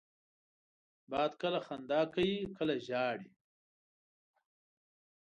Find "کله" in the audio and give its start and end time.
1.41-1.59, 2.57-2.75